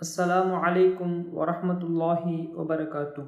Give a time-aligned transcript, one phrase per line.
[0.00, 3.22] அஸ்ஸலாமு அலைக்கும் வரஹ்மத்துல்லாஹி வபரகாத்து.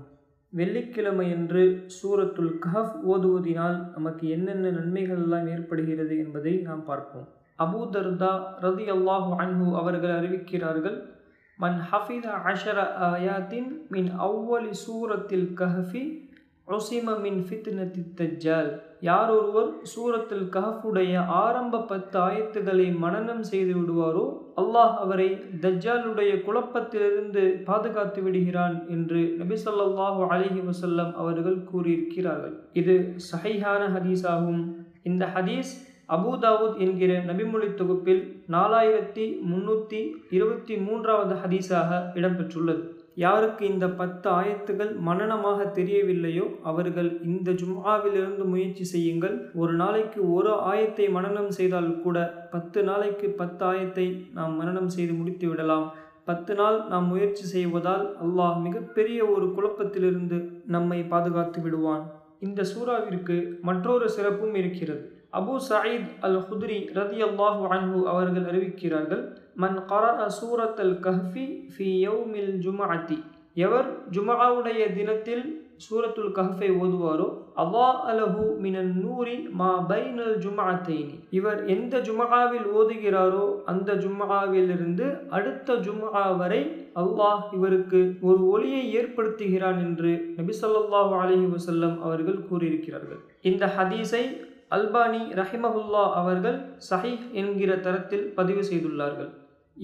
[0.52, 1.62] வெள்ளிக்கிழமையன்று
[1.96, 7.26] சூரத்துல் கஹஃப் ஓதுவதினால் நமக்கு என்னென்ன நன்மைகள் எல்லாம் ஏற்படுகிறது என்பதை நாம் பார்ப்போம்.
[7.58, 8.30] அபூ தர்தா
[8.66, 10.98] ரதி அல்லாஹு அன்ஹு அவர்கள் அறிவிக்கிறார்கள்
[11.58, 12.78] மன் ஹஃபிதா அஷர
[13.08, 16.04] ஆயாத்தின் மின் அவ்வலி சூரத்தில் கஹஃபி
[16.76, 18.68] ஒசிம மின் ஃபித்னத்தி தஜ்ஜால்.
[19.08, 21.12] யார் ஒருவர் சூரத்தில் கஹஃபுடைய
[21.44, 24.24] ஆரம்ப பத்து ஆயத்துக்களை மனனம் செய்து விடுவாரோ
[24.62, 25.28] அல்லாஹ் அவரை
[25.64, 32.54] தஜ்ஜாலுடைய குழப்பத்திலிருந்து பாதுகாத்து விடுகிறான் என்று நபி சொல்லாஹு அலிஹி வசல்லம் அவர்கள் கூறியிருக்கிறார்கள்.
[32.82, 32.96] இது
[33.30, 34.62] சஹைஹான ஹதீஸாகும்.
[35.10, 35.74] இந்த ஹதீஸ்
[36.16, 38.22] அபுதாவுத் என்கிற நபிமொழி தொகுப்பில்
[38.56, 40.00] நாலாயிரத்தி முன்னூற்றி
[40.36, 42.82] இருபத்தி மூன்றாவது ஹதீஸாக இடம்பெற்றுள்ளது.
[43.22, 49.34] யாருக்கு இந்த பத்து ஆயத்துகள் மனநமாக தெரியவில்லையோ அவர்கள் இந்த ஜும்ஆவிலிருந்து முயற்சி செய்யுங்கள்.
[49.62, 52.18] ஒரு நாளைக்கு ஒரு ஆயத்தை மனநம் செய்தால் கூட
[52.54, 54.06] பத்து நாளைக்கு பத்து ஆயத்தை
[54.38, 55.86] நாம் மனநம் செய்து முடித்து விடலாம்.
[56.30, 60.38] பத்து நாள் நாம் முயற்சி செய்வதால் அல்லாஹ் மிகப்பெரிய ஒரு குழப்பத்திலிருந்து
[60.74, 62.04] நம்மை பாதுகாத்து விடுவான்.
[62.40, 63.36] இந்த சூறாவிற்கு
[63.68, 65.02] மற்றொரு சிறப்பும் இருக்கிறது.
[65.38, 69.22] அபு சயீத் அல் ஹுத்ரி ரதி அல்லாஹு அன்ஹு அவர்கள் அறிவிக்கிறார்கள்
[69.62, 73.18] மன் கரா சூரத் அல் கஹ்ஃபி ஃபி யௌமில் ஜுமாஅத்தி.
[73.56, 75.44] எவர் ஜுமாவுடைய தினத்தில்
[75.84, 77.26] சூரத்துல் கஹ்ஃபை ஓதுவாரோ
[77.62, 85.06] அல்லா அலஹு மினன் நூரி மா பைனல் ஜுமாத்தைனி இவர் எந்த ஜுமாவில் ஓதுகிறாரோ அந்த ஜும்மாவிலிருந்து
[85.38, 86.62] அடுத்த ஜுமா வரை
[87.02, 93.20] அல்லாஹ் இவருக்கு ஒரு ஒளியை ஏற்படுத்துகிறான் என்று நபி சொல்லாஹு அலஹி வசல்லம் அவர்கள் கூறியிருக்கிறார்கள்.
[93.50, 94.24] இந்த ஹதீஸை
[94.76, 96.58] அல்பானி ரஹிமஹுல்லா அவர்கள்
[96.90, 99.30] சஹீஹ் என்கிற தரத்தில் பதிவு செய்துள்ளார்கள்.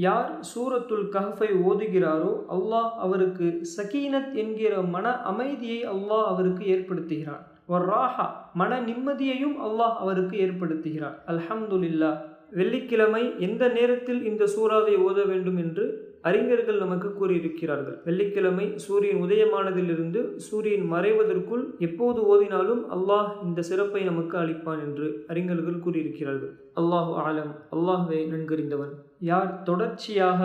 [0.04, 7.44] யார் சூரத்துல் கஹஃபை ஓதுகிறாரோ அல்லாஹ் அவருக்கு சகீனத் என்கிற மன அமைதியை அல்லாஹ் அவருக்கு ஏற்படுத்துகிறான்.
[7.68, 11.16] வர்ராஹா மன நிம்மதியையும் அல்லாஹ் அவருக்கு ஏற்படுத்துகிறான்.
[11.26, 12.10] அல்ஹம்துலில்லா
[12.50, 15.86] வெள்ளிக்கிழமை எந்த நேரத்தில் இந்த சூறாவை ஓத வேண்டும் என்று
[16.28, 17.96] அறிஞர்கள் நமக்கு கூறியிருக்கிறார்கள்.
[18.08, 26.54] வெள்ளிக்கிழமை சூரியன் உதயமானதிலிருந்து சூரியன் மறைவதற்குள் எப்போது ஓதினாலும் அல்லாஹ் இந்த சிறப்பை நமக்கு அளிப்பான் என்று அறிஞர்கள் கூறியிருக்கிறார்கள்.
[26.80, 28.94] அல்லாஹ் ஆலம் அல்லாஹ்வே நன்கறிந்தவன்.
[29.28, 30.40] யார் தொடர்ச்சியாக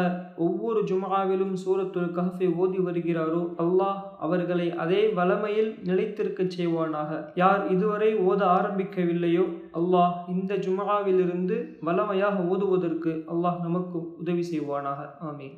[0.46, 7.12] ஒவ்வொரு ஜுமாவிலும் சூரத்துல் கஹஃபை ஓதி வருகிறாரோ அல்லாஹ் அவர்களை அதே வளமையில் நிலைத்திருக்கச் செய்வானாக.
[7.42, 9.46] யார் இதுவரை ஓத ஆரம்பிக்கவில்லையோ
[9.82, 11.58] அல்லாஹ் இந்த ஜுமாவிலிருந்து
[11.90, 15.02] வளமையாக ஓதுவதற்கு அல்லாஹ் நமக்கு உதவி செய்வானாக.
[15.32, 15.58] ஆமீன்.